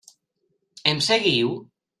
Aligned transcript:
Em 0.93 1.05
seguiu? 1.11 1.55